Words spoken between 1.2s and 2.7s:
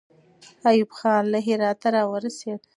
له هراته راورسېد.